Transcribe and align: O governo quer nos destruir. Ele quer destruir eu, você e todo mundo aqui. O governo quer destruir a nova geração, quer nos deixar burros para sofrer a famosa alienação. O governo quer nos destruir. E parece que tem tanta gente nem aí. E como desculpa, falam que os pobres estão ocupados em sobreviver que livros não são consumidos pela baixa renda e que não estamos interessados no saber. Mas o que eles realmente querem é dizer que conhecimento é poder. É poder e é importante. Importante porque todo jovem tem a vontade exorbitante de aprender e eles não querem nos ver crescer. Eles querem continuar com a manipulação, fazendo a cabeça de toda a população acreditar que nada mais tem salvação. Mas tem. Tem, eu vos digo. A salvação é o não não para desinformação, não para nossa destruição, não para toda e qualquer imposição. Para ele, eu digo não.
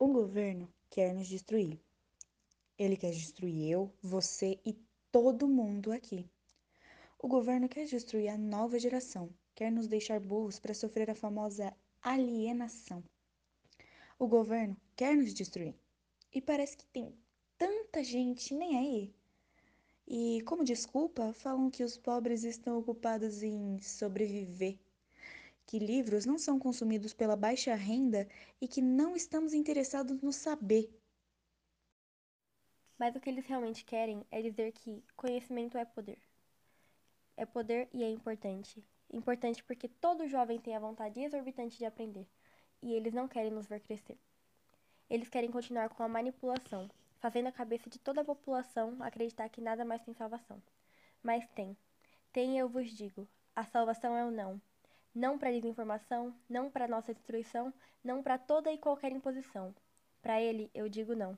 O 0.00 0.06
governo 0.06 0.72
quer 0.88 1.12
nos 1.12 1.26
destruir. 1.26 1.76
Ele 2.78 2.96
quer 2.96 3.10
destruir 3.10 3.68
eu, 3.68 3.92
você 4.00 4.56
e 4.64 4.72
todo 5.10 5.48
mundo 5.48 5.90
aqui. 5.90 6.24
O 7.18 7.26
governo 7.26 7.68
quer 7.68 7.84
destruir 7.84 8.28
a 8.28 8.38
nova 8.38 8.78
geração, 8.78 9.28
quer 9.56 9.72
nos 9.72 9.88
deixar 9.88 10.20
burros 10.20 10.60
para 10.60 10.72
sofrer 10.72 11.10
a 11.10 11.16
famosa 11.16 11.76
alienação. 12.00 13.02
O 14.16 14.28
governo 14.28 14.76
quer 14.94 15.16
nos 15.16 15.34
destruir. 15.34 15.74
E 16.32 16.40
parece 16.40 16.76
que 16.76 16.86
tem 16.86 17.12
tanta 17.56 18.04
gente 18.04 18.54
nem 18.54 18.78
aí. 18.78 19.14
E 20.06 20.42
como 20.42 20.62
desculpa, 20.62 21.32
falam 21.32 21.68
que 21.70 21.82
os 21.82 21.98
pobres 21.98 22.44
estão 22.44 22.78
ocupados 22.78 23.42
em 23.42 23.80
sobreviver 23.80 24.78
que 25.68 25.78
livros 25.78 26.24
não 26.24 26.38
são 26.38 26.58
consumidos 26.58 27.12
pela 27.12 27.36
baixa 27.36 27.74
renda 27.74 28.26
e 28.58 28.66
que 28.66 28.80
não 28.80 29.14
estamos 29.14 29.52
interessados 29.52 30.22
no 30.22 30.32
saber. 30.32 30.90
Mas 32.98 33.14
o 33.14 33.20
que 33.20 33.28
eles 33.28 33.44
realmente 33.44 33.84
querem 33.84 34.24
é 34.30 34.40
dizer 34.40 34.72
que 34.72 35.04
conhecimento 35.14 35.76
é 35.76 35.84
poder. 35.84 36.18
É 37.36 37.44
poder 37.44 37.86
e 37.92 38.02
é 38.02 38.10
importante. 38.10 38.82
Importante 39.12 39.62
porque 39.62 39.88
todo 39.88 40.26
jovem 40.26 40.58
tem 40.58 40.74
a 40.74 40.80
vontade 40.80 41.20
exorbitante 41.20 41.76
de 41.76 41.84
aprender 41.84 42.26
e 42.80 42.94
eles 42.94 43.12
não 43.12 43.28
querem 43.28 43.50
nos 43.50 43.66
ver 43.66 43.80
crescer. 43.80 44.18
Eles 45.10 45.28
querem 45.28 45.50
continuar 45.50 45.90
com 45.90 46.02
a 46.02 46.08
manipulação, 46.08 46.90
fazendo 47.20 47.48
a 47.48 47.52
cabeça 47.52 47.90
de 47.90 47.98
toda 47.98 48.22
a 48.22 48.24
população 48.24 48.96
acreditar 49.02 49.50
que 49.50 49.60
nada 49.60 49.84
mais 49.84 50.00
tem 50.00 50.14
salvação. 50.14 50.62
Mas 51.22 51.46
tem. 51.48 51.76
Tem, 52.32 52.58
eu 52.58 52.70
vos 52.70 52.88
digo. 52.90 53.28
A 53.54 53.66
salvação 53.66 54.16
é 54.16 54.24
o 54.24 54.30
não 54.30 54.58
não 55.18 55.36
para 55.36 55.50
desinformação, 55.50 56.32
não 56.48 56.70
para 56.70 56.86
nossa 56.86 57.12
destruição, 57.12 57.74
não 58.04 58.22
para 58.22 58.38
toda 58.38 58.72
e 58.72 58.78
qualquer 58.78 59.10
imposição. 59.10 59.74
Para 60.22 60.40
ele, 60.40 60.70
eu 60.72 60.88
digo 60.88 61.14
não. 61.16 61.36